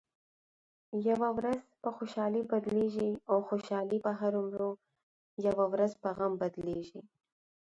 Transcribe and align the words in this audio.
یوه 1.09 1.29
ورځ 1.37 1.59
په 1.81 1.89
خوشحالۍ 1.97 2.43
بدلېږي 2.51 3.11
او 3.31 3.37
خوشحالي 3.49 3.97
به 4.05 4.11
هرومرو 4.19 4.71
یوه 5.47 5.65
ورځ 5.73 5.91
په 6.01 6.09
غم 6.17 6.33
بدلېږې. 6.41 7.01